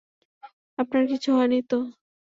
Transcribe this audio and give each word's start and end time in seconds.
আপনার 0.77 1.03
কিছু 1.07 1.29
হয়নি 1.33 1.59
তো? 1.69 1.79